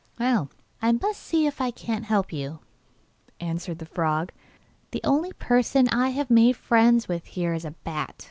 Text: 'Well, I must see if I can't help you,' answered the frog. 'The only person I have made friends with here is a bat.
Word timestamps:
'Well, 0.17 0.49
I 0.81 0.93
must 0.93 1.21
see 1.21 1.45
if 1.45 1.61
I 1.61 1.69
can't 1.69 2.05
help 2.05 2.33
you,' 2.33 2.61
answered 3.39 3.77
the 3.77 3.85
frog. 3.85 4.31
'The 4.89 5.01
only 5.03 5.31
person 5.33 5.87
I 5.89 6.09
have 6.09 6.31
made 6.31 6.55
friends 6.55 7.07
with 7.07 7.23
here 7.25 7.53
is 7.53 7.65
a 7.65 7.71
bat. 7.83 8.15